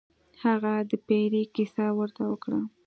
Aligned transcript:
هغه 0.43 0.73
د 0.89 0.91
پیري 1.07 1.43
کیسه 1.55 1.85
ورته 1.99 2.23
وکړه. 2.31 2.59